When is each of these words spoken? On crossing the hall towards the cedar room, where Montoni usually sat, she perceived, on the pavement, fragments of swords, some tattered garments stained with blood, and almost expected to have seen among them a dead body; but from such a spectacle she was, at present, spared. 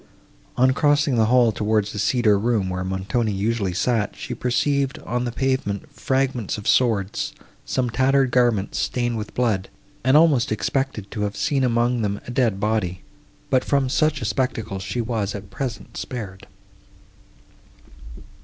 On 0.57 0.71
crossing 0.73 1.13
the 1.15 1.27
hall 1.27 1.51
towards 1.51 1.91
the 1.93 1.99
cedar 1.99 2.35
room, 2.39 2.71
where 2.71 2.83
Montoni 2.83 3.31
usually 3.31 3.71
sat, 3.75 4.15
she 4.15 4.33
perceived, 4.33 4.97
on 5.05 5.25
the 5.25 5.31
pavement, 5.31 5.93
fragments 5.93 6.57
of 6.57 6.67
swords, 6.67 7.33
some 7.67 7.87
tattered 7.91 8.31
garments 8.31 8.79
stained 8.79 9.15
with 9.15 9.35
blood, 9.35 9.69
and 10.03 10.17
almost 10.17 10.51
expected 10.51 11.11
to 11.11 11.21
have 11.21 11.37
seen 11.37 11.63
among 11.63 12.01
them 12.01 12.19
a 12.25 12.31
dead 12.31 12.59
body; 12.59 13.01
but 13.51 13.63
from 13.63 13.89
such 13.89 14.23
a 14.23 14.25
spectacle 14.25 14.79
she 14.79 15.01
was, 15.01 15.35
at 15.35 15.51
present, 15.51 15.95
spared. 15.95 16.47